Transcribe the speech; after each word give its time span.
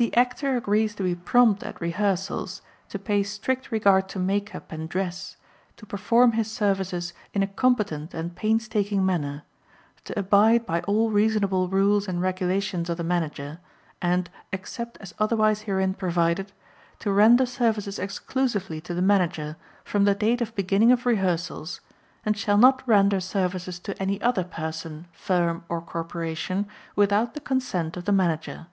The 0.00 0.16
Actor 0.16 0.56
agrees 0.56 0.94
to 0.94 1.02
be 1.02 1.16
prompt 1.16 1.64
at 1.64 1.80
rehearsals, 1.80 2.62
to 2.88 3.00
pay 3.00 3.24
strict 3.24 3.72
regard 3.72 4.08
to 4.10 4.20
makeup 4.20 4.70
and 4.70 4.88
dress, 4.88 5.36
to 5.76 5.86
perform 5.86 6.34
his 6.38 6.48
services 6.48 7.12
in 7.34 7.42
a 7.42 7.48
competent 7.48 8.14
and 8.14 8.36
painstaking 8.36 9.04
manner, 9.04 9.42
to 10.04 10.16
abide 10.16 10.64
by 10.64 10.82
all 10.82 11.10
reasonable 11.10 11.66
rules 11.66 12.06
and 12.06 12.22
regulations 12.22 12.88
of 12.88 12.96
the 12.96 13.02
Manager, 13.02 13.58
and, 14.00 14.30
except 14.52 14.98
as 14.98 15.14
otherwise 15.18 15.62
herein 15.62 15.94
provided, 15.94 16.52
to 17.00 17.10
render 17.10 17.44
services 17.44 17.98
exclusively 17.98 18.80
to 18.80 18.94
the 18.94 19.02
Manager 19.02 19.56
from 19.82 20.04
the 20.04 20.14
date 20.14 20.40
of 20.40 20.54
beginning 20.54 20.92
of 20.92 21.06
rehearsals, 21.06 21.80
and 22.24 22.38
shall 22.38 22.56
not 22.56 22.86
render 22.86 23.18
services 23.18 23.80
to 23.80 24.00
any 24.00 24.22
other 24.22 24.44
person, 24.44 25.08
firm 25.10 25.64
or 25.68 25.80
corporation 25.80 26.68
without 26.94 27.34
the 27.34 27.40
consent 27.40 27.96
of 27.96 28.04
the 28.04 28.12
Manager. 28.12 28.68